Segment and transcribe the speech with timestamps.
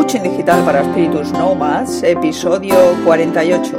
[0.00, 3.76] Coaching Digital para Espíritus Nomads, episodio 48.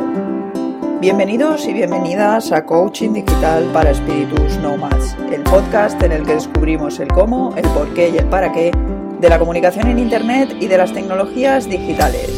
[1.00, 6.99] Bienvenidos y bienvenidas a Coaching Digital para Espíritus Nomads, el podcast en el que descubrimos
[6.99, 8.71] el cómo, el por qué y el para qué
[9.20, 12.29] de la comunicación en Internet y de las tecnologías digitales.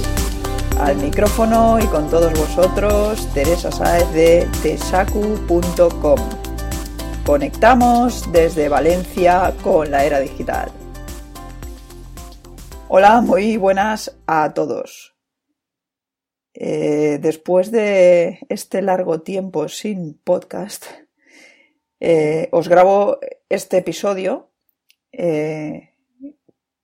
[0.79, 6.20] Al micrófono y con todos vosotros, Teresa Saez de tesacu.com.
[7.25, 10.71] Conectamos desde Valencia con la era digital.
[12.96, 15.16] Hola, muy buenas a todos.
[16.54, 20.86] Eh, después de este largo tiempo sin podcast,
[22.00, 23.17] eh, os grabo
[23.50, 24.52] este episodio
[25.12, 25.95] eh,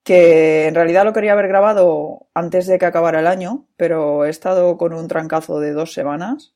[0.03, 4.31] que en realidad lo quería haber grabado antes de que acabara el año, pero he
[4.31, 6.55] estado con un trancazo de dos semanas.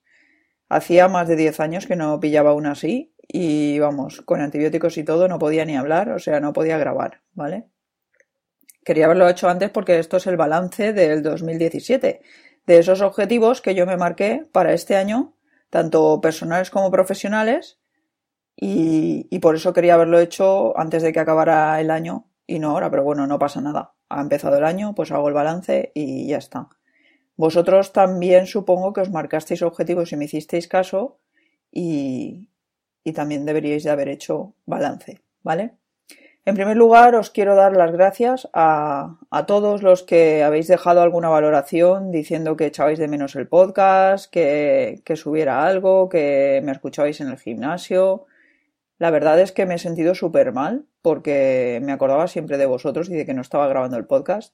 [0.67, 5.03] Hacía más de 10 años que no pillaba una así y vamos, con antibióticos y
[5.03, 7.67] todo no podía ni hablar, o sea, no podía grabar, ¿vale?
[8.83, 12.21] Quería haberlo hecho antes porque esto es el balance del 2017,
[12.65, 15.33] de esos objetivos que yo me marqué para este año,
[15.69, 17.79] tanto personales como profesionales,
[18.55, 22.89] y, por eso quería haberlo hecho antes de que acabara el año y no ahora,
[22.89, 23.93] pero bueno, no pasa nada.
[24.09, 26.69] Ha empezado el año, pues hago el balance y ya está.
[27.35, 31.19] Vosotros también supongo que os marcasteis objetivos y me hicisteis caso
[31.71, 32.51] y,
[33.03, 35.73] y también deberíais de haber hecho balance, ¿vale?
[36.45, 39.15] En primer lugar, os quiero dar las gracias a,
[39.47, 45.01] todos los que habéis dejado alguna valoración diciendo que echabais de menos el podcast, que,
[45.05, 48.25] que subiera algo, que me escuchabais en el gimnasio.
[48.99, 53.09] La verdad es que me he sentido súper mal porque me acordaba siempre de vosotros
[53.09, 54.53] y de que no estaba grabando el podcast.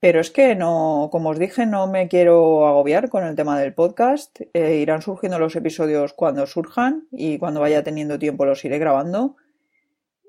[0.00, 3.72] Pero es que no, como os dije, no me quiero agobiar con el tema del
[3.72, 4.40] podcast.
[4.52, 9.36] Eh, irán surgiendo los episodios cuando surjan y cuando vaya teniendo tiempo los iré grabando.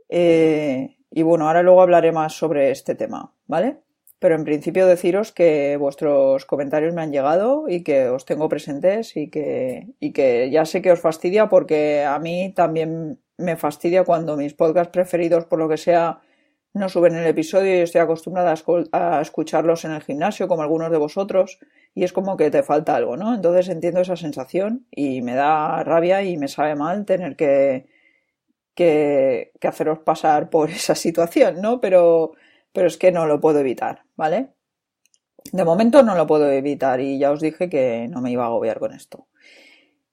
[0.09, 3.79] Eh, y bueno, ahora luego hablaré más sobre este tema, ¿vale?
[4.19, 9.15] Pero en principio deciros que vuestros comentarios me han llegado y que os tengo presentes
[9.15, 14.03] y que, y que ya sé que os fastidia porque a mí también me fastidia
[14.03, 16.21] cuando mis podcasts preferidos, por lo que sea,
[16.73, 18.55] no suben el episodio y estoy acostumbrada
[18.91, 21.59] a, escucharlos en el gimnasio, como algunos de vosotros,
[21.93, 23.33] y es como que te falta algo, ¿no?
[23.35, 27.87] Entonces entiendo esa sensación y me da rabia y me sabe mal tener que,
[28.77, 31.81] que, haceros pasar por esa situación, ¿no?
[31.81, 32.31] Pero,
[32.71, 34.53] pero es que no lo puedo evitar, ¿vale?
[35.51, 38.47] De momento no lo puedo evitar y ya os dije que no me iba a
[38.47, 39.27] agobiar con esto.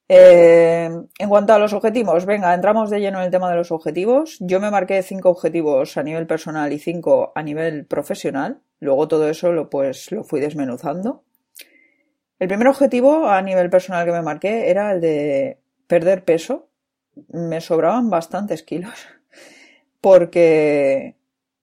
[0.08, 3.72] Eh, en cuanto a los objetivos, venga, entramos de lleno en el tema de los
[3.72, 4.36] objetivos.
[4.40, 8.60] Yo me marqué cinco objetivos a nivel personal y cinco a nivel profesional.
[8.80, 11.24] Luego todo eso lo, pues, lo fui desmenuzando.
[12.38, 16.68] El primer objetivo a nivel personal que me marqué era el de perder peso.
[17.28, 18.94] Me sobraban bastantes kilos.
[20.00, 21.16] Porque,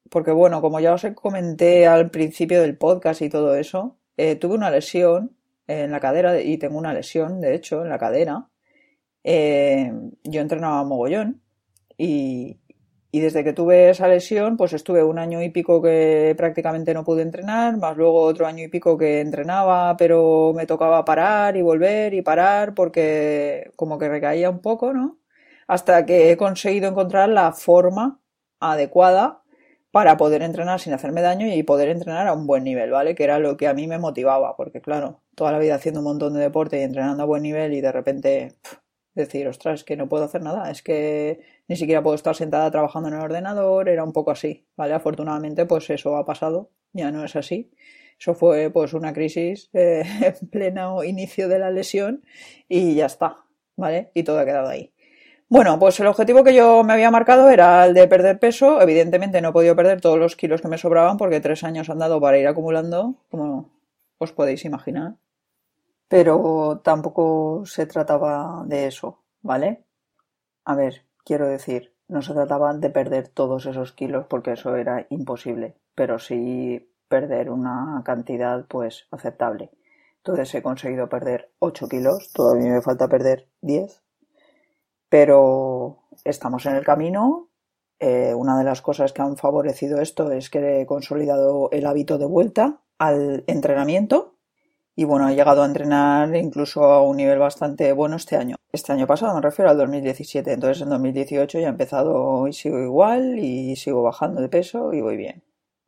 [0.09, 4.55] porque bueno, como ya os comenté al principio del podcast y todo eso, eh, tuve
[4.55, 8.49] una lesión en la cadera y tengo una lesión, de hecho, en la cadera.
[9.23, 9.91] Eh,
[10.23, 11.41] yo entrenaba mogollón
[11.97, 12.59] y,
[13.11, 17.03] y desde que tuve esa lesión, pues estuve un año y pico que prácticamente no
[17.03, 21.61] pude entrenar, más luego otro año y pico que entrenaba, pero me tocaba parar y
[21.61, 25.20] volver y parar porque como que recaía un poco, ¿no?
[25.71, 28.19] Hasta que he conseguido encontrar la forma
[28.59, 29.41] adecuada
[29.89, 33.15] para poder entrenar sin hacerme daño y poder entrenar a un buen nivel, ¿vale?
[33.15, 36.07] Que era lo que a mí me motivaba, porque claro, toda la vida haciendo un
[36.07, 38.57] montón de deporte y entrenando a buen nivel y de repente
[39.15, 41.39] decir, ostras, que no puedo hacer nada, es que
[41.69, 44.93] ni siquiera puedo estar sentada trabajando en el ordenador, era un poco así, ¿vale?
[44.93, 47.71] Afortunadamente, pues eso ha pasado, ya no es así.
[48.19, 50.03] Eso fue pues una crisis eh,
[50.41, 52.25] en pleno inicio de la lesión
[52.67, 53.37] y ya está,
[53.77, 54.11] ¿vale?
[54.13, 54.90] Y todo ha quedado ahí.
[55.51, 58.81] Bueno, pues el objetivo que yo me había marcado era el de perder peso.
[58.81, 61.99] Evidentemente no he podido perder todos los kilos que me sobraban porque tres años han
[61.99, 63.69] dado para ir acumulando, como
[64.17, 65.15] os podéis imaginar.
[66.07, 69.83] Pero tampoco se trataba de eso, ¿vale?
[70.63, 75.05] A ver, quiero decir, no se trataba de perder todos esos kilos porque eso era
[75.09, 79.69] imposible, pero sí perder una cantidad pues aceptable.
[80.19, 84.01] Entonces he conseguido perder 8 kilos, todavía me falta perder 10
[85.11, 87.49] pero estamos en el camino.
[87.99, 92.17] Eh, una de las cosas que han favorecido esto es que he consolidado el hábito
[92.17, 94.35] de vuelta al entrenamiento
[94.95, 98.55] y bueno, he llegado a entrenar incluso a un nivel bastante bueno este año.
[98.71, 102.79] Este año pasado me refiero al 2017, entonces en 2018 ya he empezado y sigo
[102.79, 105.43] igual y sigo bajando de peso y voy bien.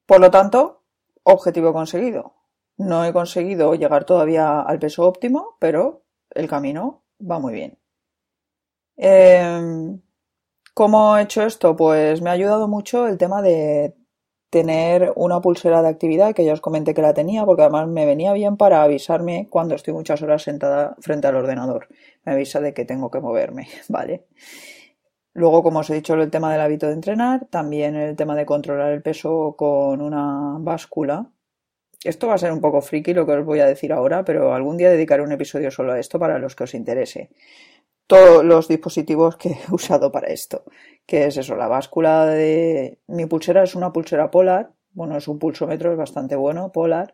[0.06, 0.82] Por lo tanto,
[1.24, 2.34] objetivo conseguido.
[2.76, 7.78] No he conseguido llegar todavía al peso óptimo, pero el camino va muy bien.
[8.98, 9.98] Eh,
[10.74, 11.76] ¿Cómo he hecho esto?
[11.76, 13.96] Pues me ha ayudado mucho el tema de
[14.50, 18.06] tener una pulsera de actividad que ya os comenté que la tenía porque además me
[18.06, 21.88] venía bien para avisarme cuando estoy muchas horas sentada frente al ordenador.
[22.24, 24.26] Me avisa de que tengo que moverme, ¿vale?
[25.34, 28.46] Luego, como os he dicho, el tema del hábito de entrenar, también el tema de
[28.46, 31.32] controlar el peso con una báscula.
[32.04, 34.54] Esto va a ser un poco friki lo que os voy a decir ahora, pero
[34.54, 37.30] algún día dedicaré un episodio solo a esto para los que os interese.
[38.08, 40.64] Todos los dispositivos que he usado para esto,
[41.06, 45.40] que es eso, la báscula de mi pulsera es una pulsera polar, bueno, es un
[45.40, 47.14] pulsómetro, es bastante bueno, polar.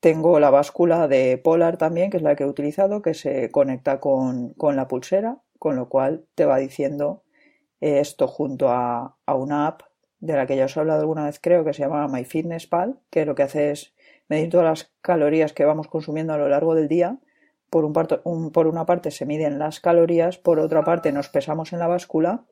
[0.00, 4.00] Tengo la báscula de polar también, que es la que he utilizado, que se conecta
[4.00, 7.22] con, con la pulsera con lo cual te va diciendo
[7.80, 9.82] esto junto a, una app
[10.18, 13.26] de la que ya os he hablado alguna vez creo que se llama MyFitnessPal, que
[13.26, 13.94] lo que hace es
[14.28, 17.18] medir todas las calorías que vamos consumiendo a lo largo del día.
[17.70, 21.78] Por, un por una parte se miden las calorías, por otra parte nos pesamos en
[21.78, 22.44] la báscula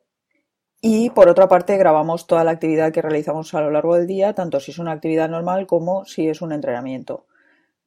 [0.81, 4.33] y por otra parte grabamos toda la actividad que realizamos a lo largo del día,
[4.33, 7.25] tanto si es una actividad normal como si es un entrenamiento.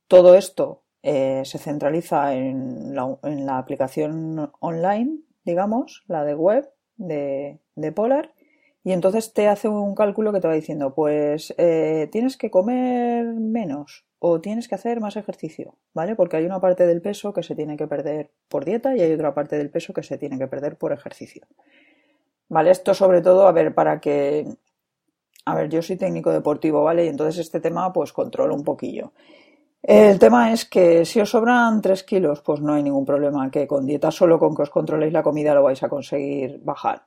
[0.08, 7.58] Todo esto eh, se centraliza en la, aplicación online, digamos, la de web de,
[7.94, 8.32] Polar,
[8.84, 13.26] y entonces te hace un cálculo que te va diciendo, pues eh, tienes que comer
[13.26, 16.17] menos o tienes que hacer más ejercicio, ¿vale?
[16.17, 19.12] Porque hay una parte del peso que se tiene que perder por dieta y hay
[19.12, 21.46] otra parte del peso que se tiene que perder por ejercicio.
[22.49, 22.70] ¿Vale?
[22.70, 24.46] Esto sobre todo, a ver, para que...
[25.44, 27.05] A ver, yo soy técnico deportivo, ¿vale?
[27.05, 29.12] Y entonces este tema pues controlo un poquillo.
[29.82, 33.67] El tema es que si os sobran 3 kilos, pues no hay ningún problema, que
[33.67, 37.02] con dieta solo con que os controléis la comida lo vais a conseguir bajar.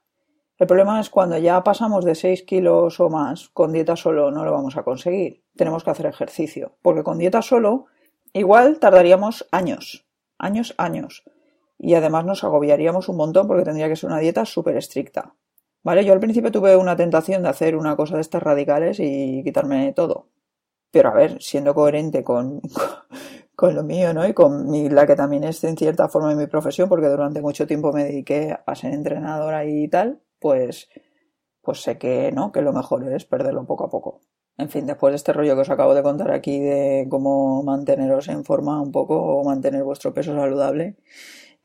[0.58, 4.46] El problema es cuando ya pasamos de 6 kilos o más, con dieta solo no
[4.46, 5.44] lo vamos a conseguir.
[5.56, 7.88] Tenemos que hacer ejercicio, porque con dieta solo
[8.32, 10.06] igual tardaríamos años,
[10.38, 11.24] años, años.
[11.78, 15.36] Y además nos agobiaríamos un montón porque tendría que ser una dieta súper estricta.
[15.84, 16.06] ¿Vale?
[16.06, 19.92] Yo al principio tuve una tentación de hacer una cosa de estas radicales y quitarme
[19.94, 20.30] todo.
[20.90, 22.62] Pero a ver, siendo coherente con,
[23.56, 24.26] con, lo mío, ¿no?
[24.26, 27.68] Y con mi, la que también es en cierta forma mi profesión, porque durante mucho
[27.68, 30.90] tiempo me dediqué a ser entrenadora y tal, pues,
[31.64, 32.52] pues sé que, ¿no?
[32.52, 34.22] Que lo mejor es perderlo poco a poco.
[34.60, 38.28] En fin, después de este rollo que os acabo de contar aquí de cómo manteneros
[38.28, 40.98] en forma un poco o mantener vuestro peso saludable,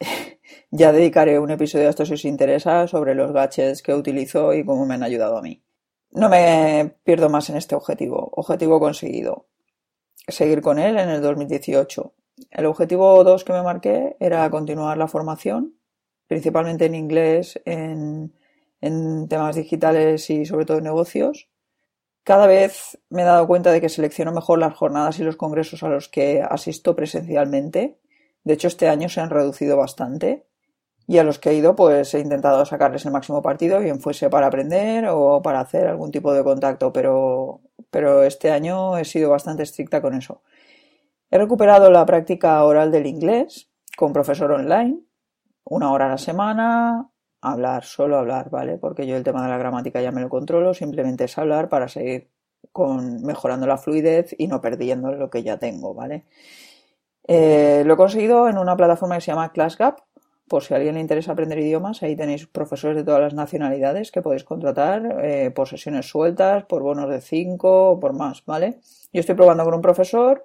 [0.70, 4.64] ya dedicaré un episodio a esto si os interesa sobre los gadgets que utilizo y
[4.64, 5.62] cómo me han ayudado a mí.
[6.10, 8.30] No me pierdo más en este objetivo.
[8.32, 9.46] Objetivo conseguido.
[10.26, 12.14] Seguir con él en el 2018.
[12.50, 15.76] El objetivo 2 que me marqué era continuar la formación,
[16.26, 18.32] principalmente en inglés, en,
[18.80, 21.48] en temas digitales y sobre todo en negocios.
[22.24, 25.82] Cada vez me he dado cuenta de que selecciono mejor las jornadas y los congresos
[25.82, 27.98] a los que asisto presencialmente.
[28.44, 30.46] De hecho, este año se han reducido bastante
[31.10, 34.30] y a los que he ido pues he intentado sacarles el máximo partido, bien fuese
[34.30, 39.30] para aprender o para hacer algún tipo de contacto, pero, pero este año he sido
[39.30, 40.42] bastante estricta con eso.
[41.28, 45.00] He recuperado la práctica oral del inglés con profesor online,
[45.64, 47.09] una hora a la semana,
[47.40, 48.78] hablar, solo hablar, ¿vale?
[48.78, 51.88] Porque yo el tema de la gramática ya me lo controlo, simplemente es hablar para
[51.88, 52.28] seguir
[52.72, 56.24] con, mejorando la fluidez y no perdiendo lo que ya tengo, ¿vale?
[57.26, 60.00] Eh, lo he conseguido en una plataforma que se llama ClassGap,
[60.48, 64.10] por si a alguien le interesa aprender idiomas, ahí tenéis profesores de todas las nacionalidades
[64.10, 68.80] que podéis contratar eh, por sesiones sueltas, por bonos de 5 o por más, ¿vale?
[69.12, 70.44] Yo estoy probando con un profesor,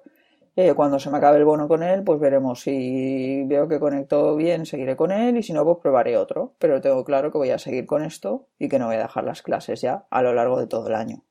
[0.56, 4.34] eh, cuando se me acabe el bono con él, pues veremos si veo que conecto
[4.36, 6.54] bien, seguiré con él y si no, pues probaré otro.
[6.58, 9.24] Pero tengo claro que voy a seguir con esto y que no voy a dejar
[9.24, 11.22] las clases ya a lo largo de todo el año.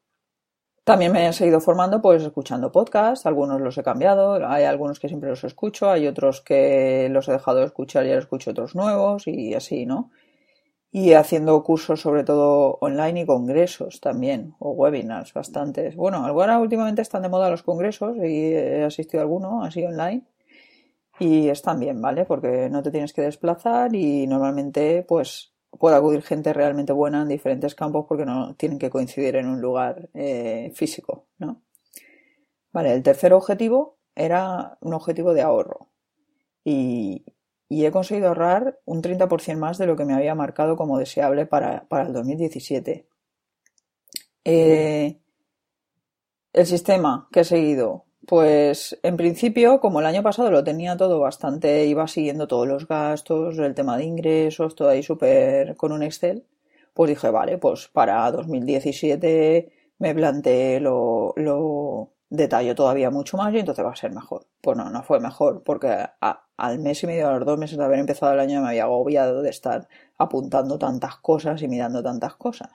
[0.84, 5.08] También me he seguido formando pues escuchando podcasts, algunos los he cambiado, hay algunos que
[5.08, 8.76] siempre los escucho, hay otros que los he dejado de escuchar y ahora escucho otros
[8.76, 10.12] nuevos y así, ¿no?
[10.96, 15.94] Y haciendo cursos sobre todo online y congresos también, o webinars bastantes.
[15.98, 20.24] Bueno, ahora últimamente están de moda los congresos y he asistido a alguno así online
[21.20, 22.24] y están bien, ¿vale?
[22.24, 27.28] Porque no te tienes que desplazar y normalmente pues puede acudir gente realmente buena en
[27.28, 31.62] diferentes campos porque no tienen que coincidir en un lugar eh, físico, ¿no?
[32.72, 35.90] Vale, el tercer objetivo era un objetivo de ahorro
[36.64, 37.26] y,
[37.70, 41.88] he conseguido ahorrar un 30% más de lo que me había marcado como deseable para,
[41.90, 43.08] el 2017.
[44.44, 45.20] Eh,
[46.54, 51.20] el sistema que he seguido pues en principio, como el año pasado lo tenía todo
[51.20, 56.04] bastante, iba siguiendo todos los gastos, el tema de ingresos, todo ahí súper con un
[56.04, 56.46] Excel,
[56.94, 63.60] pues dije, vale, pues para 2017 me planteé lo, lo detallo todavía mucho más y
[63.60, 64.48] entonces va a ser mejor.
[64.62, 65.96] Pues no, no fue mejor, porque
[66.58, 68.84] al mes y medio, a los dos meses de haber empezado el año me había
[68.84, 72.72] agobiado de estar apuntando tantas cosas y mirando tantas cosas.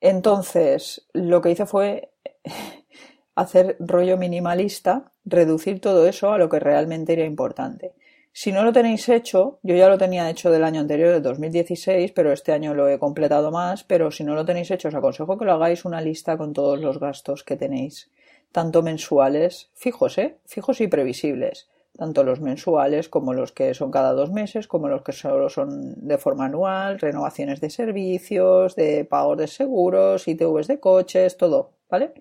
[0.00, 2.12] Entonces, lo que hice fue
[3.34, 7.94] hacer rollo minimalista, reducir todo eso a lo que realmente era importante.
[8.32, 12.12] Si no lo tenéis hecho, yo ya lo tenía hecho del año anterior, de 2016,
[12.12, 15.36] pero este año lo he completado más, pero si no lo tenéis hecho, os aconsejo
[15.36, 18.10] que lo hagáis una lista con todos los gastos que tenéis,
[18.52, 20.38] tanto mensuales, fijos, ¿eh?
[20.46, 25.02] Fijos y previsibles, tanto los mensuales como los que son cada dos meses, como los
[25.02, 30.80] que solo son de forma anual, renovaciones de servicios, de pagos de seguros, ITVs de
[30.80, 32.12] coches, todo, ¿vale?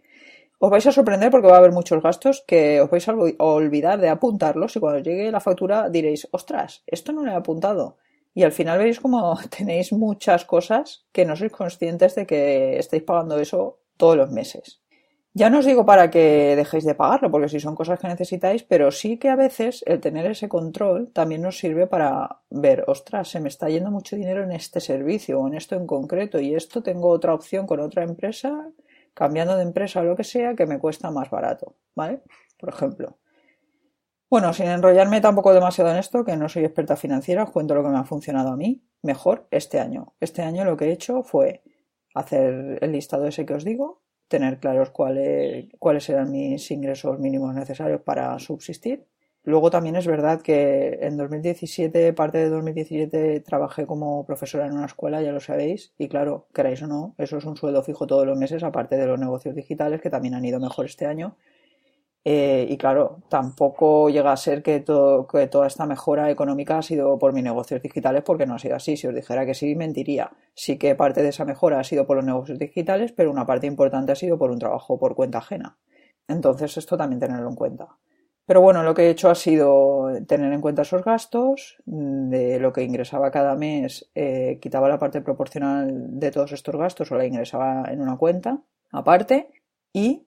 [0.62, 3.98] Os vais a sorprender porque va a haber muchos gastos que os vais a olvidar
[4.01, 7.95] de apuntarlos y cuando llegue la factura diréis, ostras, esto no lo he apuntado.
[8.33, 13.03] Y al final veréis como tenéis muchas cosas que no sois conscientes de que estáis
[13.03, 14.81] pagando eso todos los meses.
[15.33, 18.63] Ya no os digo para que dejéis de pagarlo, porque si son cosas que necesitáis,
[18.63, 23.29] pero sí que a veces el tener ese control también nos sirve para ver, ostras,
[23.29, 26.55] se me está yendo mucho dinero en este servicio o en esto en concreto y
[26.55, 28.71] esto tengo otra opción con otra empresa
[29.13, 32.21] cambiando de empresa o lo que sea, que me cuesta más barato, ¿vale?
[32.57, 33.17] Por ejemplo.
[34.29, 37.83] Bueno, sin enrollarme tampoco demasiado en esto, que no soy experta financiera, os cuento lo
[37.83, 40.13] que me ha funcionado a mí mejor este año.
[40.19, 41.63] Este año lo que he hecho fue
[42.13, 47.53] hacer el listado ese que os digo, tener claros cuáles, cuáles eran mis ingresos mínimos
[47.53, 49.05] necesarios para subsistir
[49.43, 54.86] Luego también es verdad que en 2017, parte de 2017, trabajé como profesora en una
[54.86, 58.27] escuela, ya lo sabéis, y claro, queráis o no, eso es un sueldo fijo todos
[58.27, 61.36] los meses, aparte de los negocios digitales que también han ido mejor este año.
[62.26, 67.34] Eh, y claro, tampoco llega a ser que, toda esta mejora económica ha sido por
[67.34, 68.98] mis negocios digitales, porque no ha sido así.
[68.98, 70.32] Si os dijera que sí, mentiría.
[70.54, 73.68] Sí que parte de esa mejora ha sido por los negocios digitales, pero una parte
[73.68, 75.78] importante ha sido por un trabajo por cuenta ajena.
[76.28, 77.98] Entonces, esto también tenerlo en cuenta.
[78.50, 82.74] Pero bueno, lo que he hecho ha sido tener en cuenta esos gastos, de lo
[82.74, 87.28] que ingresaba cada mes, eh, quitaba la parte proporcional de todos estos gastos o la
[87.28, 88.60] ingresaba en una cuenta
[88.92, 89.52] aparte
[89.94, 90.26] y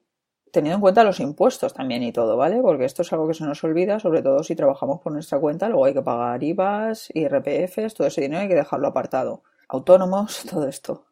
[0.53, 2.61] teniendo en cuenta los impuestos también y todo, ¿vale?
[2.61, 5.67] Porque esto es algo que se nos olvida, sobre todo si trabajamos por nuestra cuenta,
[5.67, 9.41] luego hay que pagar IVAs, IRPFs, todo ese dinero hay que dejarlo apartado.
[9.67, 11.05] Autónomos, todo esto.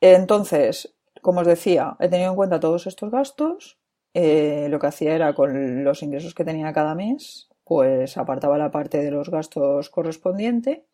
[0.00, 3.78] Entonces, como os decía, he tenido en cuenta todos estos gastos
[4.12, 8.72] eh, lo que hacía era con los ingresos que tenía cada mes, pues apartaba la
[8.72, 10.84] parte de los gastos correspondiente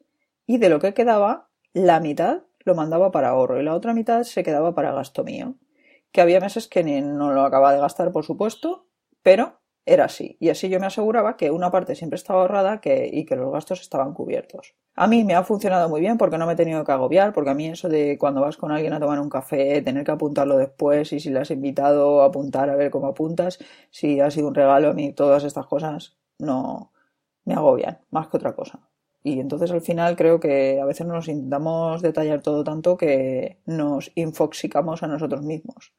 [0.47, 4.25] y de lo que quedaba, la mitad lo mandaba para ahorro y la otra mitad
[4.25, 5.55] se quedaba para gasto mío.
[6.13, 8.87] Que había meses que ni, no lo acababa de gastar, por supuesto,
[9.23, 10.37] pero era así.
[10.41, 13.53] Y así yo me aseguraba que una parte siempre estaba ahorrada que, y que los
[13.53, 14.75] gastos estaban cubiertos.
[14.95, 17.51] A mí me ha funcionado muy bien porque no me he tenido que agobiar, porque
[17.51, 20.57] a mí eso de cuando vas con alguien a tomar un café, tener que apuntarlo
[20.57, 23.59] después y si le has invitado a apuntar a ver cómo apuntas,
[23.91, 26.93] si ha sido un regalo, a mí todas estas cosas no
[27.45, 28.81] me agobian, más que otra cosa.
[29.23, 34.13] Y entonces al final creo que a veces nos intentamos detallar todo tanto que nos
[34.15, 35.93] infoxicamos a nosotros mismos.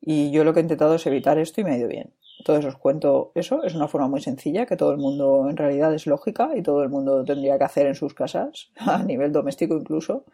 [0.00, 2.14] Y yo lo que he intentado es evitar esto y me ha ido bien.
[2.38, 5.92] Entonces os cuento eso, es una forma muy sencilla que todo el mundo en realidad
[5.92, 9.74] es lógica y todo el mundo tendría que hacer en sus casas, a nivel doméstico
[9.76, 10.24] incluso,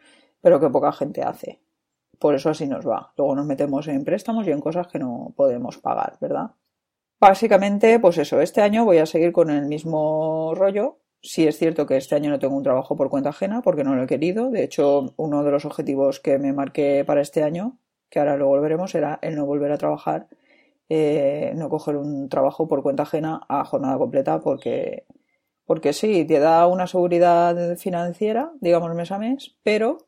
[0.41, 1.61] pero que poca gente hace.
[2.19, 3.13] Por eso así nos va.
[3.17, 6.53] Luego nos metemos en préstamos y en cosas que no podemos pagar, ¿verdad?
[7.19, 10.99] Básicamente, pues eso, este año voy a seguir con el mismo rollo.
[11.23, 13.97] Sí es cierto que este año no tengo un trabajo por cuenta ajena porque no
[13.97, 14.51] lo he querido.
[14.51, 17.79] De hecho, uno de los objetivos que me marqué para este año,
[18.11, 20.29] que ahora lo volveremos, era el no volver a trabajar
[20.89, 25.05] eh, no coger un trabajo por cuenta ajena a jornada completa porque,
[25.65, 29.99] porque sí, te da una seguridad financiera, digamos mes a mes, pero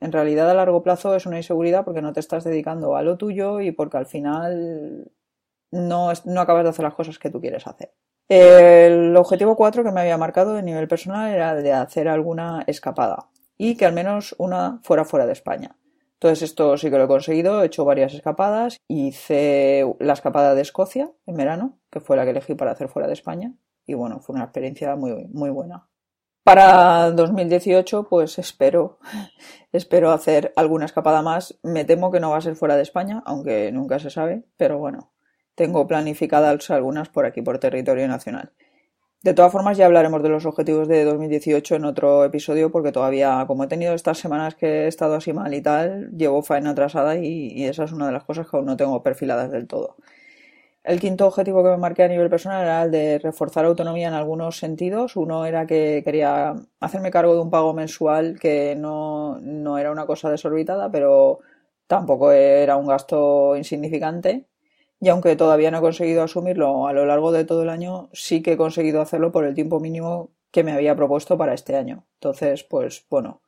[0.00, 3.18] en realidad a largo plazo es una inseguridad porque no te estás dedicando a lo
[3.18, 5.10] tuyo y porque al final
[5.72, 7.92] no, no acabas de hacer las cosas que tú quieres hacer.
[8.28, 13.30] El objetivo 4 que me había marcado a nivel personal era de hacer alguna escapada
[13.56, 15.76] y que al menos una fuera fuera de España.
[16.20, 20.62] Entonces esto sí que lo he conseguido, he hecho varias escapadas, hice la escapada de
[20.62, 23.54] Escocia en verano, que fue la que elegí para hacer fuera de España,
[23.86, 25.88] y bueno, fue una experiencia muy, muy buena.
[26.42, 28.98] Para 2018, pues espero,
[29.72, 31.58] espero hacer alguna escapada más.
[31.62, 34.78] Me temo que no va a ser fuera de España, aunque nunca se sabe, pero
[34.78, 35.12] bueno,
[35.54, 38.52] tengo planificadas algunas por aquí, por territorio nacional.
[39.22, 43.44] De todas formas, ya hablaremos de los objetivos de 2018 en otro episodio, porque todavía,
[43.48, 47.16] como he tenido estas semanas que he estado así mal y tal, llevo faena atrasada
[47.16, 49.96] y, esa es una de las cosas que aún no tengo perfiladas del todo.
[50.84, 54.14] El quinto objetivo que me marqué a nivel personal era el de reforzar autonomía en
[54.14, 55.16] algunos sentidos.
[55.16, 60.06] Uno era que quería hacerme cargo de un pago mensual que no, no era una
[60.06, 61.40] cosa desorbitada, pero
[61.88, 64.46] tampoco era un gasto insignificante
[65.00, 68.42] y aunque todavía no he conseguido asumirlo a lo largo de todo el año, sí
[68.42, 72.06] que he conseguido hacerlo por el tiempo mínimo que me había propuesto para este año.
[72.14, 73.40] Entonces, pues bueno,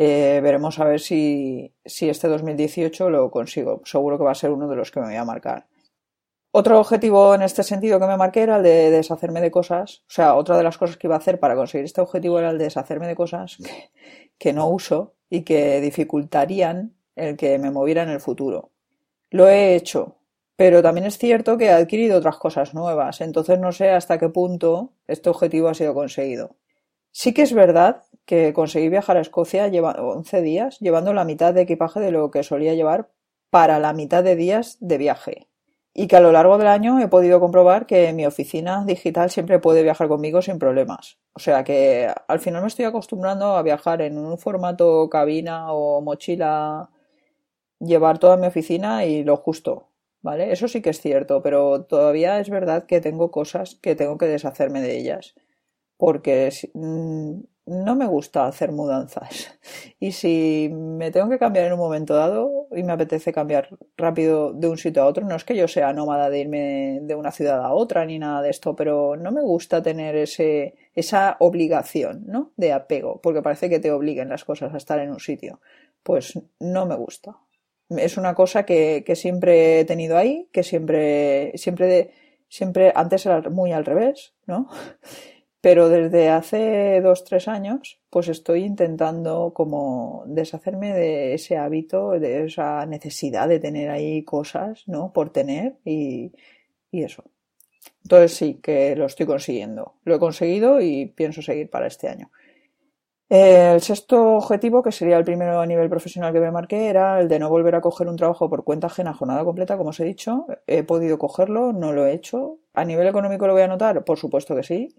[0.00, 3.82] Eh, veremos a ver si, si este 2018 lo consigo.
[3.84, 5.66] Seguro que va a ser uno de los que me voy a marcar.
[6.52, 10.04] Otro objetivo en este sentido que me marqué era el de deshacerme de cosas.
[10.08, 12.50] O sea, otra de las cosas que iba a hacer para conseguir este objetivo era
[12.50, 13.58] el de deshacerme de cosas
[14.38, 18.70] que, no uso y que dificultarían el que me moviera en el futuro.
[19.30, 20.17] Lo he hecho,
[20.58, 24.28] pero también es cierto que he adquirido otras cosas nuevas, entonces no sé hasta qué
[24.28, 26.56] punto este objetivo ha sido conseguido.
[27.12, 31.54] Sí que es verdad que conseguí viajar a Escocia llevando 11 días, llevando la mitad
[31.54, 33.08] de equipaje de lo que solía llevar
[33.50, 35.46] para la mitad de días de viaje
[35.94, 39.60] y que a lo largo del año he podido comprobar que mi oficina digital siempre
[39.60, 41.18] puede viajar conmigo sin problemas.
[41.34, 46.00] O sea que al final me estoy acostumbrando a viajar en un formato cabina o
[46.00, 46.90] mochila,
[47.78, 49.87] llevar toda mi oficina y lo justo,
[50.22, 50.52] ¿vale?
[50.52, 54.26] Eso sí que es cierto, pero todavía es verdad que tengo cosas que tengo que
[54.26, 55.34] deshacerme de ellas.
[55.96, 59.58] Porque mm, no me gusta hacer mudanzas.
[60.00, 64.52] Y si me tengo que cambiar en un momento dado y me apetece cambiar rápido
[64.52, 67.32] de un sitio a otro, no es que yo sea nómada de irme de una
[67.32, 72.24] ciudad a otra ni nada de esto, pero no me gusta tener ese, esa obligación,
[72.26, 72.52] ¿no?
[72.56, 75.60] De apego, porque parece que te obliguen las cosas a estar en un sitio.
[76.04, 77.36] Pues no me gusta.
[77.90, 82.12] Es una cosa que, que siempre he tenido ahí, que siempre, siempre,
[82.48, 84.68] siempre, antes era muy al revés, ¿no?
[85.60, 92.44] Pero desde hace dos, tres años, pues estoy intentando como deshacerme de ese hábito, de
[92.44, 95.12] esa necesidad de tener ahí cosas, ¿no?
[95.12, 96.32] Por tener y,
[96.92, 97.24] y eso.
[98.04, 99.94] Entonces sí, que lo estoy consiguiendo.
[100.04, 102.30] Lo he conseguido y pienso seguir para este año.
[103.28, 107.28] El sexto objetivo, que sería el primero a nivel profesional que me marqué, era el
[107.28, 110.04] de no volver a coger un trabajo por cuenta ajena jornada completa, como os he
[110.04, 110.46] dicho.
[110.66, 112.58] He podido cogerlo, no lo he hecho.
[112.74, 114.04] ¿A nivel económico lo voy a notar?
[114.04, 114.94] Por supuesto que sí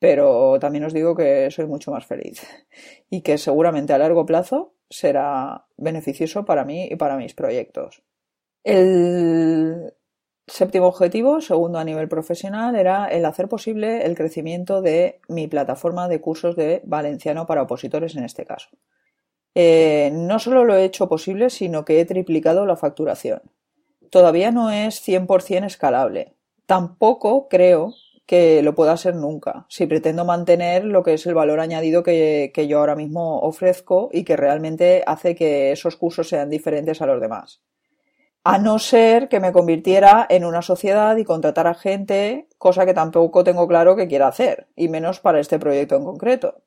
[0.00, 2.42] pero también os digo que soy mucho más feliz
[3.10, 8.02] y que seguramente a largo plazo será beneficioso para mí y para mis proyectos.
[8.64, 9.94] El
[10.50, 16.08] séptimo objetivo, segundo a nivel profesional, era el hacer posible el crecimiento de mi plataforma
[16.08, 18.68] de cursos de valenciano para opositores en este caso.
[19.54, 23.42] Eh, no solo lo he hecho posible, sino que he triplicado la facturación.
[24.10, 26.34] Todavía no es 100% escalable.
[26.66, 27.94] Tampoco creo
[28.26, 29.66] que lo pueda ser nunca.
[29.68, 34.22] Si pretendo mantener lo que es el valor añadido que, yo ahora mismo ofrezco y
[34.22, 37.60] que realmente hace que esos cursos sean diferentes a los demás.
[38.44, 43.44] A no ser que me convirtiera en una sociedad y contratara gente, cosa que tampoco
[43.44, 46.62] tengo claro que quiera hacer, y menos para este proyecto en concreto.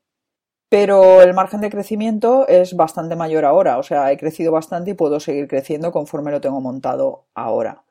[0.70, 4.94] Pero el margen de crecimiento es bastante mayor ahora, o sea, he crecido bastante y
[4.96, 7.84] puedo seguir creciendo conforme lo tengo montado ahora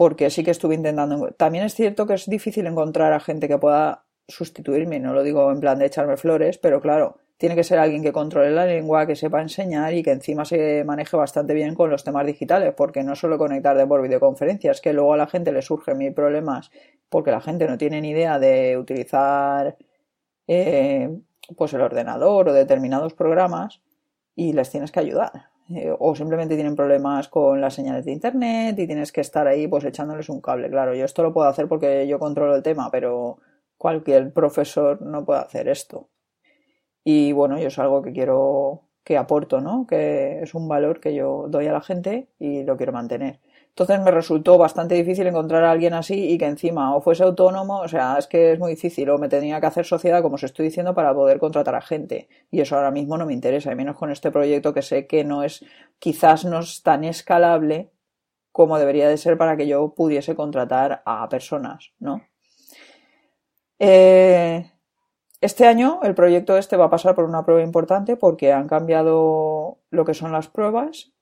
[0.00, 1.32] porque sí que estuve intentando.
[1.32, 5.52] También es cierto que es difícil encontrar a gente que pueda sustituirme, no lo digo
[5.52, 9.06] en plan de echarme flores, pero claro, tiene que ser alguien que controle la lengua,
[9.06, 13.02] que sepa enseñar y que encima se maneje bastante bien con los temas digitales, porque
[13.02, 16.70] no solo conectar de por videoconferencias, que luego a la gente le surgen mil problemas
[17.08, 19.78] porque la gente no tiene ni idea de utilizar
[20.48, 21.18] eh,
[21.56, 23.80] pues el ordenador o determinados programas
[24.36, 25.32] y les tienes que ayudar.
[25.70, 29.66] Eh, o simplemente tienen problemas con las señales de internet y tienes que estar ahí
[29.66, 30.68] pues echándoles un cable.
[30.68, 33.38] Claro, yo esto lo puedo hacer porque yo controlo el tema, pero
[33.78, 36.10] cualquier profesor no puede hacer esto.
[37.04, 39.86] Y bueno, yo es algo que quiero que aporto, ¿no?
[39.86, 43.40] Que es un valor que yo doy a la gente y lo quiero mantener.
[43.70, 47.80] Entonces me resultó bastante difícil encontrar a alguien así y que encima o fuese autónomo,
[47.80, 50.42] o sea, es que es muy difícil, o me tenía que hacer sociedad, como os
[50.42, 52.28] estoy diciendo, para poder contratar a gente.
[52.50, 55.24] Y eso ahora mismo no me interesa, y menos con este proyecto que sé que
[55.24, 55.64] no es,
[55.98, 57.90] quizás no es tan escalable
[58.52, 62.22] como debería de ser para que yo pudiese contratar a personas, ¿no?
[63.78, 64.70] Eh,
[65.40, 69.78] este año el proyecto este va a pasar por una prueba importante porque han cambiado
[69.90, 71.12] lo que son las pruebas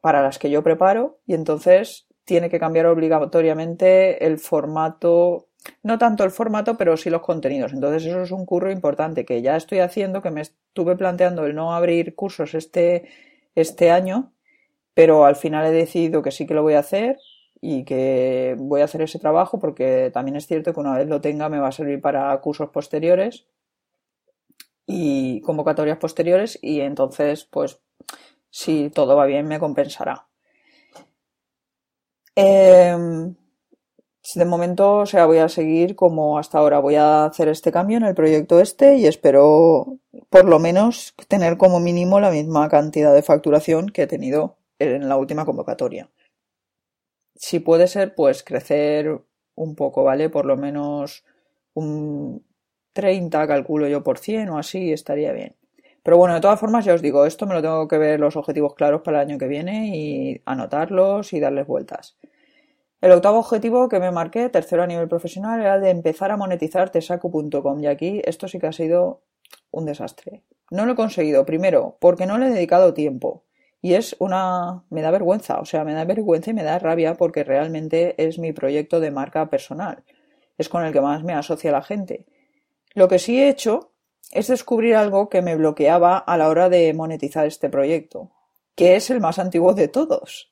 [0.00, 5.48] para las que yo preparo y entonces tiene que cambiar obligatoriamente el formato,
[5.82, 7.72] no tanto el formato, pero sí los contenidos.
[7.72, 11.54] Entonces eso es un curro importante que ya estoy haciendo, que me estuve planteando el
[11.54, 13.08] no abrir cursos este,
[13.54, 14.32] este año,
[14.94, 17.18] pero al final he decidido que sí que lo voy a hacer
[17.60, 21.20] y que voy a hacer ese trabajo porque también es cierto que una vez lo
[21.20, 23.46] tenga me va a servir para cursos posteriores
[24.86, 27.80] y convocatorias posteriores y entonces pues
[28.50, 30.28] si todo va bien, me compensará.
[32.36, 33.34] Em,
[34.34, 36.78] de momento, o sea, voy a seguir como hasta ahora.
[36.78, 39.98] Voy a hacer este cambio en el proyecto este y espero
[40.30, 45.08] por lo menos tener como mínimo la misma cantidad de facturación que he tenido en
[45.08, 46.10] la última convocatoria.
[47.36, 49.20] Si puede ser, pues crecer
[49.56, 50.30] un poco, ¿vale?
[50.30, 51.24] Por lo menos
[51.74, 52.44] un
[52.94, 55.54] 30, calculo yo, por 100 o así, estaría bien.
[56.02, 58.36] Pero bueno, de todas formas, ya os digo, esto me lo tengo que ver los
[58.36, 62.16] objetivos claros para el año que viene y anotarlos y darles vueltas.
[63.00, 66.36] El octavo objetivo que me marqué, tercero a nivel profesional, era el de empezar a
[66.36, 69.20] monetizar tesacu.com y aquí esto sí que ha sido
[69.70, 70.42] un desastre.
[70.70, 73.44] No lo he conseguido, primero, porque no le he dedicado tiempo.
[73.82, 74.84] Y es una...
[74.88, 78.38] me da vergüenza, o sea, me da vergüenza y me da rabia porque realmente es
[78.38, 80.04] mi proyecto de marca personal.
[80.56, 82.24] Es con el que más me asocia la gente.
[82.94, 83.92] Lo que sí he hecho
[84.30, 88.30] es descubrir algo que me bloqueaba a la hora de monetizar este proyecto,
[88.74, 90.50] que es el más antiguo de todos.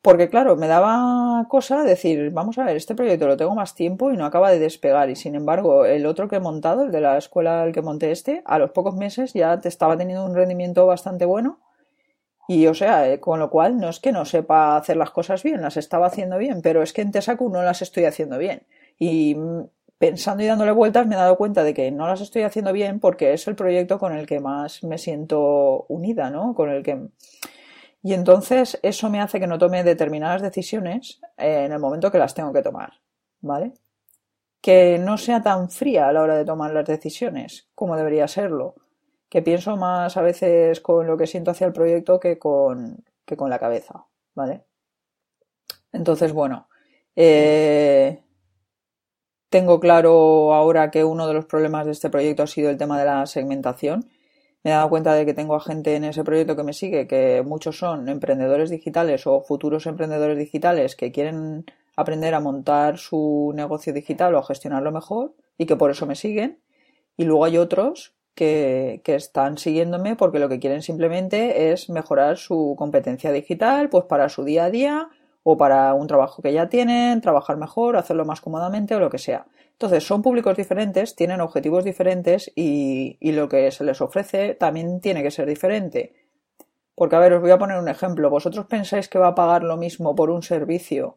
[0.00, 4.12] Porque claro, me daba cosa decir, vamos a ver, este proyecto lo tengo más tiempo
[4.12, 5.10] y no acaba de despegar.
[5.10, 8.12] Y sin embargo, el otro que he montado, el de la escuela al que monté
[8.12, 11.60] este, a los pocos meses ya te estaba teniendo un rendimiento bastante bueno.
[12.46, 15.42] Y o sea, eh, con lo cual no es que no sepa hacer las cosas
[15.42, 18.66] bien, las estaba haciendo bien, pero es que en Tesacu no las estoy haciendo bien.
[18.98, 19.36] Y
[19.98, 23.00] pensando y dándole vueltas me he dado cuenta de que no las estoy haciendo bien
[23.00, 26.54] porque es el proyecto con el que más me siento unida, ¿no?
[26.54, 27.08] Con el que
[28.02, 32.34] y entonces eso me hace que no tome determinadas decisiones en el momento que las
[32.34, 32.92] tengo que tomar,
[33.40, 33.74] ¿vale?
[34.60, 38.76] Que no sea tan fría a la hora de tomar las decisiones como debería serlo.
[39.28, 43.36] Que pienso más a veces con lo que siento hacia el proyecto que con, que
[43.36, 44.64] con la cabeza, ¿vale?
[45.92, 46.68] Entonces, bueno,
[47.14, 48.22] eh,
[49.50, 52.98] tengo claro ahora que uno de los problemas de este proyecto ha sido el tema
[52.98, 54.08] de la segmentación
[54.64, 57.06] me he dado cuenta de que tengo a gente en ese proyecto que me sigue,
[57.06, 61.64] que muchos son emprendedores digitales o futuros emprendedores digitales que quieren
[61.96, 66.16] aprender a montar su negocio digital o a gestionarlo mejor y que por eso me
[66.16, 66.58] siguen.
[67.16, 72.36] Y luego hay otros que, que, están siguiéndome porque lo que quieren simplemente es mejorar
[72.36, 75.08] su competencia digital, pues para su día a día
[75.42, 79.18] o para un trabajo que ya tienen, trabajar mejor, hacerlo más cómodamente o lo que
[79.18, 79.46] sea.
[79.72, 85.22] Entonces, son públicos diferentes, tienen objetivos diferentes y, lo que se les ofrece también tiene
[85.22, 86.14] que ser diferente.
[86.94, 88.28] Porque, a ver, os voy a poner un ejemplo.
[88.28, 91.16] ¿Vosotros pensáis que va a pagar lo mismo por un servicio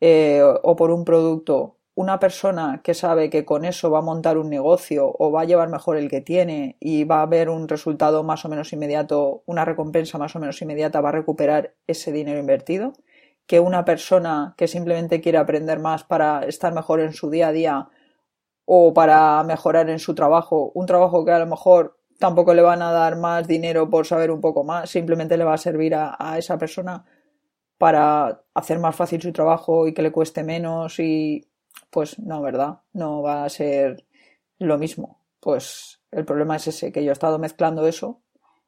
[0.00, 4.38] eh, o por un producto una persona que sabe que con eso va a montar
[4.38, 7.68] un negocio o va a llevar mejor el que tiene y va a ver un
[7.68, 12.10] resultado más o menos inmediato, una recompensa más o menos inmediata, va a recuperar ese
[12.10, 12.94] dinero invertido?
[13.50, 17.52] Que una persona que simplemente quiere aprender más para estar mejor en su día a
[17.52, 17.88] día
[18.64, 22.80] o para mejorar en su trabajo, un trabajo que a lo mejor tampoco le van
[22.80, 26.38] a dar más dinero por saber un poco más, simplemente le va a servir a,
[26.38, 27.04] esa persona
[27.76, 31.44] para hacer más fácil su trabajo y que le cueste menos y
[31.90, 32.82] pues no, ¿verdad?
[32.92, 34.06] No va a ser
[34.60, 35.24] lo mismo.
[35.40, 38.20] Pues el problema es ese, que yo he estado mezclando eso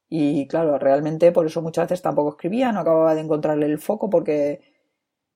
[0.09, 4.11] y claro, realmente por eso muchas veces tampoco escribía, no acababa de encontrarle el foco
[4.11, 4.72] porque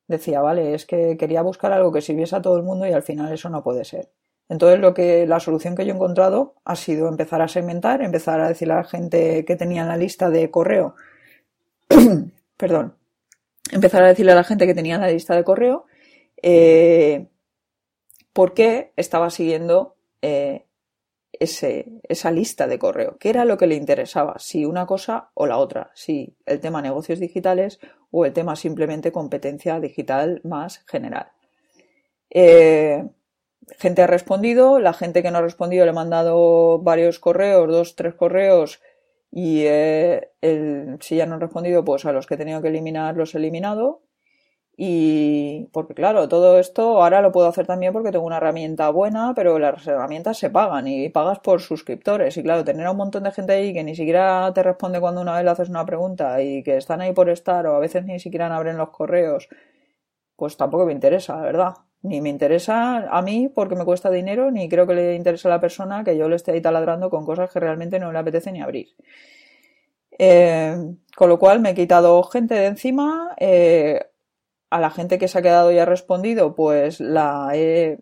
[0.08, 3.02] decía, vale, es que quería buscar algo que sirviese a todo el mundo y al
[3.02, 4.10] final eso no puede ser.
[4.48, 8.40] Entonces lo que la solución que yo he encontrado ha sido empezar a segmentar, empezar
[8.40, 10.94] a decirle a la gente que tenía en la lista de correo,
[12.56, 12.94] perdón,
[13.72, 15.86] empezar a decirle a la gente que tenía en la lista de correo
[16.42, 17.26] eh,
[18.32, 20.65] por qué estaba siguiendo eh,
[21.40, 25.58] esa lista de correo, qué era lo que le interesaba, si una cosa o la
[25.58, 31.32] otra, si el tema negocios digitales o el tema simplemente competencia digital más general.
[32.30, 33.04] Eh,
[33.78, 37.96] gente ha respondido, la gente que no ha respondido le he mandado varios correos, dos,
[37.96, 38.80] tres correos
[39.30, 40.30] y eh,
[41.00, 43.38] si ya no han respondido, pues a los que he tenido que eliminar los he
[43.38, 44.05] eliminado
[44.78, 49.32] y porque claro, todo esto ahora lo puedo hacer también porque tengo una herramienta buena,
[49.34, 52.36] pero las herramientas se pagan y pagas por suscriptores.
[52.36, 55.22] Y claro, tener a un montón de gente ahí que ni siquiera te responde cuando
[55.22, 58.04] una vez le haces una pregunta y que están ahí por estar o a veces
[58.04, 59.48] ni siquiera abren los correos,
[60.36, 61.74] pues tampoco me interesa, la verdad.
[62.02, 65.52] Ni me interesa a mí porque me cuesta dinero, ni creo que le interese a
[65.52, 68.52] la persona que yo le esté ahí taladrando con cosas que realmente no le apetece
[68.52, 68.88] ni abrir.
[70.18, 70.76] Eh,
[71.16, 73.34] con lo cual me he quitado gente de encima.
[73.38, 74.00] Eh,
[74.70, 78.00] a la gente que se ha quedado y ha respondido, pues la he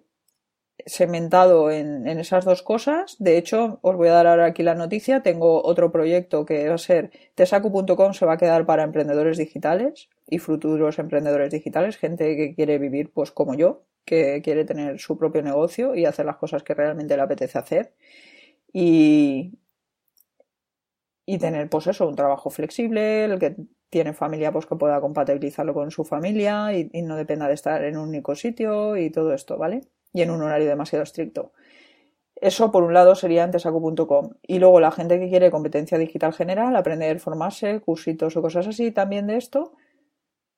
[0.86, 3.16] segmentado en, esas dos cosas.
[3.18, 5.22] De hecho, os voy a dar ahora aquí la noticia.
[5.22, 10.08] Tengo otro proyecto que va a ser tesacu.com se va a quedar para emprendedores digitales
[10.28, 15.18] y futuros emprendedores digitales, gente que quiere vivir pues como yo, que quiere tener su
[15.18, 17.94] propio negocio y hacer las cosas que realmente le apetece hacer.
[18.72, 19.58] Y,
[21.26, 23.56] y tener pues eso, un trabajo flexible, que
[23.90, 27.96] tiene familia pues que pueda compatibilizarlo con su familia y, no dependa de estar en
[27.96, 29.82] un único sitio y todo esto, ¿vale?
[30.12, 31.52] Y en un horario demasiado estricto.
[32.36, 34.30] Eso por un lado sería antesaco.com.
[34.42, 38.90] Y luego la gente que quiere competencia digital general, aprender, formarse, cursitos o cosas así
[38.90, 39.72] también de esto,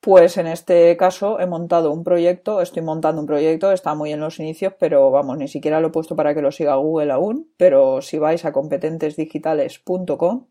[0.00, 4.20] Pues en este caso he montado un proyecto, estoy montando un proyecto, está muy en
[4.20, 7.52] los inicios, pero vamos, ni siquiera lo he puesto para que lo siga Google aún,
[7.56, 10.46] pero si vais a competentesdigitales.com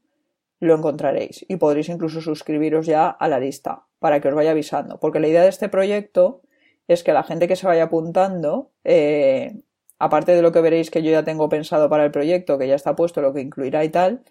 [0.66, 5.00] lo encontraréis y podréis incluso suscribiros ya a la lista para que os vaya avisando,
[5.00, 6.42] porque la idea de este proyecto
[6.88, 9.62] es que la gente que se vaya apuntando, eh,
[10.00, 12.76] aparte de lo que veréis que yo ya tengo pensado para el proyecto, que ya
[12.76, 14.24] está puesto lo que incluirá y tal,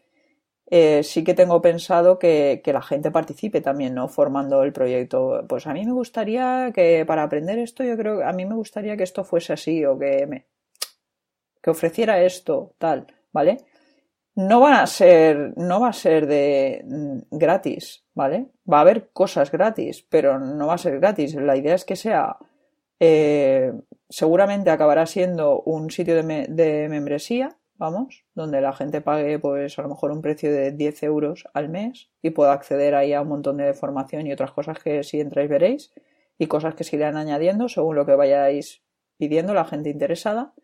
[0.70, 4.08] eh, sí que tengo pensado que, la gente participe también, ¿no?
[4.08, 5.44] Formando el proyecto.
[5.48, 8.96] Pues a mí me gustaría que para aprender esto, yo creo, a mí me gustaría
[8.96, 10.46] que esto fuese así o que me,
[11.62, 13.58] que ofreciera esto, tal, ¿vale?
[14.36, 18.48] No van a ser, no va a ser de mm, gratis, ¿vale?
[18.70, 21.34] Va a haber cosas gratis, pero no va a ser gratis.
[21.36, 22.36] La idea es que sea,
[22.98, 23.72] eh,
[24.08, 29.88] seguramente acabará siendo un sitio de, membresía, vamos, donde la gente pague pues a lo
[29.88, 33.58] mejor un precio de 10 euros al mes y pueda acceder ahí a un montón
[33.58, 35.92] de formación y otras cosas que si entráis veréis
[36.38, 38.82] y cosas que se irán añadiendo según lo que vayáis
[39.18, 40.54] pidiendo la gente interesada.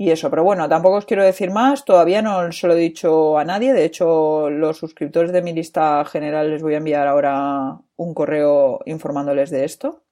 [0.00, 3.36] Y eso, pero bueno, tampoco os quiero decir más, todavía no se lo he dicho
[3.36, 7.78] a nadie, de hecho los suscriptores de mi lista general les voy a enviar ahora
[7.96, 10.04] un correo informándoles de esto.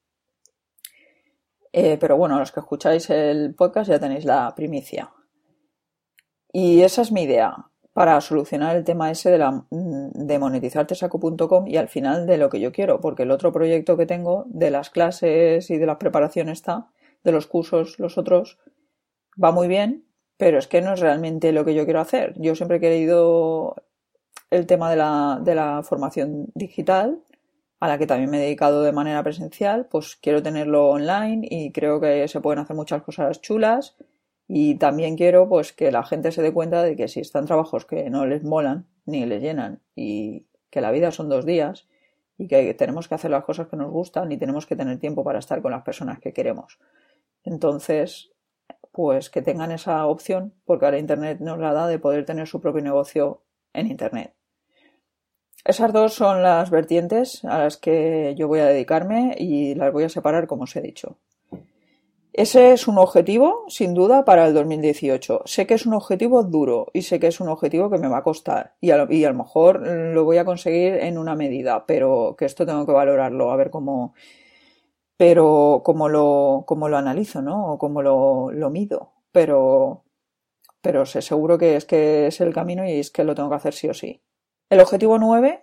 [1.72, 5.10] Eh, pero bueno, los que escucháis el podcast ya tenéis la primicia.
[6.52, 7.56] Y esa es mi idea
[7.94, 12.60] para solucionar el tema ese de, la, de monetizartesaco.com y al final de lo que
[12.60, 16.58] yo quiero, porque el otro proyecto que tengo de las clases y de las preparaciones
[16.58, 16.90] está,
[17.24, 18.58] de los cursos, los otros,
[19.42, 20.04] va muy bien,
[20.36, 22.34] pero es que no es realmente lo que yo quiero hacer.
[22.36, 23.76] Yo siempre he querido
[24.50, 27.22] el tema de la, de la formación digital,
[27.80, 31.70] a la que también me he dedicado de manera presencial, pues quiero tenerlo online y
[31.70, 33.96] creo que se pueden hacer muchas cosas chulas
[34.48, 37.84] y también quiero pues que la gente se dé cuenta de que si están trabajos
[37.84, 41.86] que no les molan ni les llenan y que la vida son dos días
[42.36, 45.22] y que tenemos que hacer las cosas que nos gustan y tenemos que tener tiempo
[45.22, 46.78] para estar con las personas que queremos.
[47.44, 48.32] Entonces,
[48.98, 52.60] pues que tengan esa opción porque ahora Internet nos la da de poder tener su
[52.60, 54.34] propio negocio en Internet.
[55.64, 60.02] Esas dos son las vertientes a las que yo voy a dedicarme y las voy
[60.02, 61.16] a separar como os he dicho.
[62.32, 65.42] Ese es un objetivo, sin duda, para el 2018.
[65.44, 68.18] Sé que es un objetivo duro y sé que es un objetivo que me va
[68.18, 71.36] a costar y a, lo, y a lo mejor lo voy a conseguir en una
[71.36, 74.14] medida, pero que esto tengo que valorarlo, a ver cómo,
[75.18, 77.72] pero cómo lo, lo analizo, ¿no?
[77.72, 79.12] O cómo lo, lo mido.
[79.30, 80.04] Pero,
[80.80, 83.56] pero sé seguro que es que es el camino y es que lo tengo que
[83.56, 84.22] hacer sí o sí.
[84.70, 85.62] El objetivo 9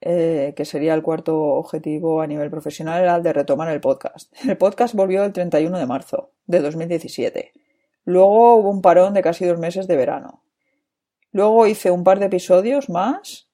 [0.00, 4.32] eh, que sería el cuarto objetivo a nivel profesional, era el de retomar el podcast.
[4.46, 7.52] El podcast volvió el 31 de marzo de 2017.
[8.04, 10.44] Luego hubo un parón de casi dos meses de verano.
[11.32, 13.50] Luego hice un par de episodios más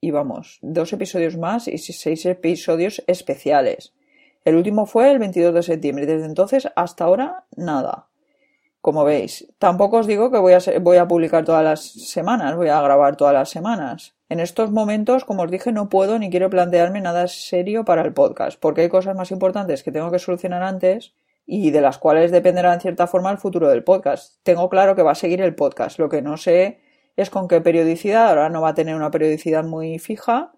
[0.00, 3.94] y vamos, dos episodios más y seis episodios especiales.
[4.44, 8.08] El último fue el 22 de septiembre y desde entonces hasta ahora nada.
[8.80, 12.68] Como veis, tampoco os digo que voy a, voy a publicar todas las semanas, voy
[12.68, 14.14] a grabar todas las semanas.
[14.28, 18.12] En estos momentos, como os dije, no puedo ni quiero plantearme nada serio para el
[18.12, 21.14] podcast, porque hay cosas más importantes que tengo que solucionar antes
[21.46, 24.42] y de las cuales dependerá en cierta forma el futuro del podcast.
[24.42, 26.80] Tengo claro que va a seguir el podcast, lo que no sé
[27.16, 30.52] es con qué periodicidad, ahora no va a tener una periodicidad muy fija,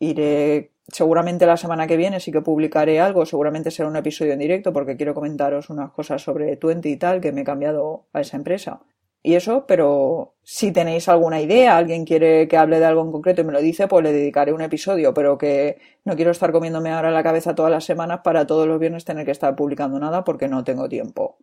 [0.00, 4.40] iré seguramente la semana que viene sí que publicaré algo, seguramente será un episodio en
[4.40, 8.20] directo porque quiero comentaros unas cosas sobre Twenty y tal que me he cambiado a
[8.20, 8.80] esa empresa
[9.22, 13.42] y eso, pero si tenéis alguna idea, alguien quiere que hable de algo en concreto
[13.42, 16.90] y me lo dice, pues le dedicaré un episodio, pero que no quiero estar comiéndome
[16.90, 20.24] ahora la cabeza todas las semanas para todos los viernes tener que estar publicando nada
[20.24, 21.36] porque no tengo tiempo.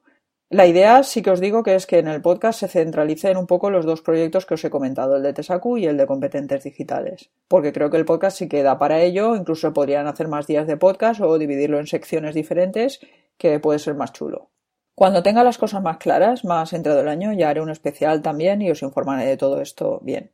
[0.56, 3.46] La idea sí que os digo que es que en el podcast se centralicen un
[3.46, 6.63] poco los dos proyectos que os he comentado, el de Tesacu y el de competentes
[6.63, 10.65] digitales, porque creo que el podcast sí queda para ello, incluso podrían hacer más días
[10.65, 13.02] de podcast o dividirlo en secciones diferentes,
[13.38, 14.50] que puede ser más chulo.
[14.96, 18.62] Cuando tenga las cosas más claras, más entrado el año, ya haré un especial también
[18.62, 20.32] y os informaré de todo esto bien.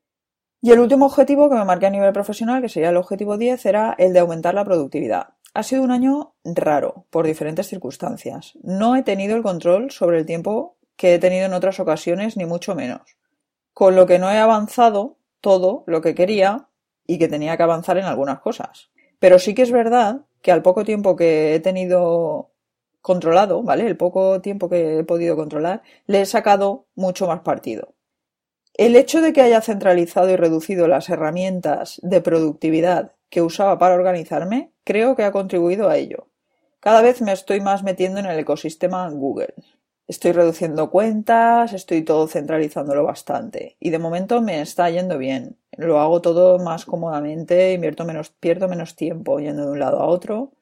[0.62, 3.66] Y el último objetivo que me marqué a nivel profesional, que sería el objetivo 10,
[3.66, 5.30] era el de aumentar la productividad.
[5.54, 8.54] Ha sido un año raro, por diferentes circunstancias.
[8.64, 12.46] No he tenido el control sobre el tiempo que he tenido en otras ocasiones, ni
[12.46, 13.18] mucho menos.
[13.74, 16.70] Con lo que no he avanzado todo lo que quería
[17.06, 18.92] y que tenía que avanzar en algunas cosas.
[19.20, 22.52] Pero sí que es verdad que al poco tiempo que he tenido
[23.02, 23.88] controlado, ¿vale?
[23.88, 27.94] El poco tiempo que he podido controlar, le he sacado mucho más partido.
[28.82, 33.94] El hecho de que haya centralizado y reducido las herramientas de productividad que usaba para
[33.94, 36.30] organizarme, creo que ha contribuido a ello.
[36.80, 39.54] Cada vez me estoy más metiendo en el ecosistema Google.
[40.08, 45.58] Estoy reduciendo cuentas, estoy todo centralizándolo bastante y de momento me está yendo bien.
[45.78, 50.08] lo hago todo más cómodamente, invierto menos, pierdo menos tiempo yendo de un lado a
[50.08, 50.54] otro.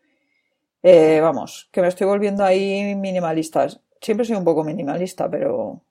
[0.83, 3.67] Eh, vamos, que me estoy volviendo ahí minimalista.
[4.01, 5.83] Siempre soy un poco minimalista, pero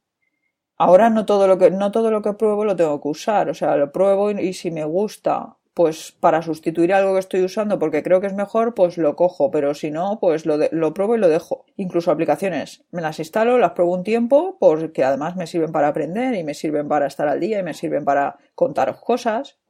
[0.78, 3.50] ahora no todo lo que, no todo lo que pruebo lo tengo que usar.
[3.50, 7.78] O sea, lo pruebo y si me gusta pues para sustituir algo que estoy usando
[7.78, 11.14] porque creo que es mejor, pues lo cojo, pero si no, pues lo, lo pruebo
[11.14, 11.66] y lo dejo.
[11.76, 16.34] Incluso aplicaciones, me las instalo, las pruebo un tiempo, porque además me sirven para aprender
[16.34, 19.60] y me sirven para estar al día y me sirven para contaros cosas,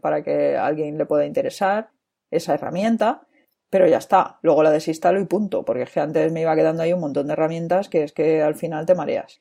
[0.00, 1.90] para que a alguien le pueda interesar
[2.30, 3.26] esa herramienta,
[3.68, 6.84] pero ya está, luego la desinstalo y punto, porque es que antes me iba quedando
[6.84, 9.40] ahí un montón de herramientas que es que al final te mareas.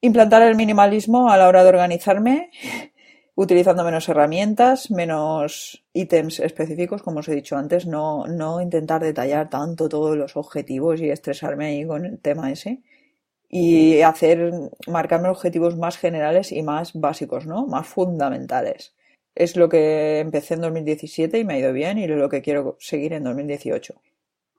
[0.00, 2.50] Implantar el minimalismo a la hora de organizarme
[3.34, 9.50] utilizando menos herramientas, menos ítems específicos, como os he dicho antes, no, no intentar detallar
[9.50, 12.82] tanto todos los objetivos y estresarme ahí con el tema ese.
[13.48, 14.52] Y hacer,
[14.88, 17.66] marcarme objetivos más generales y más básicos, ¿no?
[17.66, 18.94] Más fundamentales.
[19.34, 22.76] Es lo que empecé en 2017 y me ha ido bien y lo que quiero
[22.80, 23.94] seguir en 2018.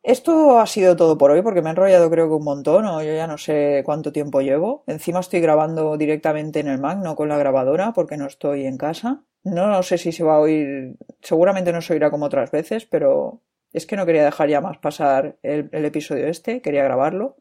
[0.06, 3.02] Esto ha sido todo por hoy porque me he enrollado creo que un montón o
[3.02, 4.84] yo ya no sé cuánto tiempo llevo.
[4.86, 8.78] Encima estoy grabando directamente en el Mac, no con la grabadora porque no estoy en
[8.78, 9.24] casa.
[9.44, 13.41] No, sé si se va a oír, seguramente no se oirá como otras veces, pero
[13.74, 17.38] es que no quería dejar ya más pasar el, el episodio este, quería grabarlo.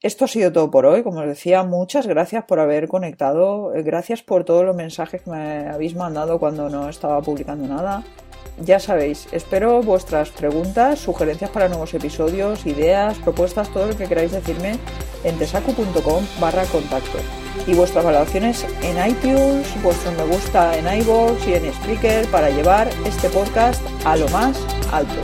[0.00, 1.04] Esto ha sido todo por hoy.
[1.04, 3.70] Como os decía, muchas gracias por haber conectado.
[3.84, 8.02] Gracias por todos los mensajes que me habéis mandado cuando no estaba publicando nada.
[8.64, 14.32] Ya sabéis, espero vuestras preguntas, sugerencias para nuevos episodios, ideas, propuestas, todo lo que queráis
[14.32, 14.78] decirme
[15.22, 17.18] en tesacu.com barra contacto.
[17.66, 22.88] Y vuestras valoraciones en iTunes, vuestro me gusta en iVoox y en Spreaker para llevar
[23.06, 24.58] este podcast a lo más
[24.92, 25.20] alto.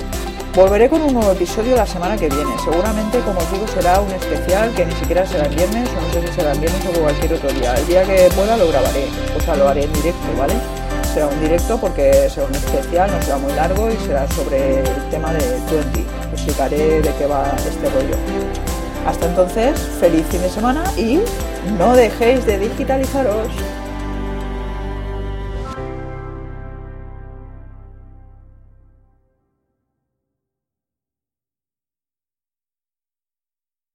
[0.55, 2.57] Volveré con un nuevo episodio la semana que viene.
[2.62, 6.12] Seguramente, como os digo, será un especial que ni siquiera será el viernes o no
[6.12, 7.74] sé si será el viernes o cualquier otro día.
[7.74, 10.55] El día que pueda lo grabaré, o sea, lo haré en directo, ¿vale?
[11.14, 15.11] Será un directo porque será un especial, no será muy largo y será sobre el
[15.11, 15.38] tema de
[15.70, 16.05] 20.
[16.33, 18.16] explicaré de qué va este rollo.
[19.07, 21.20] Hasta entonces, feliz fin de semana y
[21.79, 23.46] no dejéis de digitalizaros.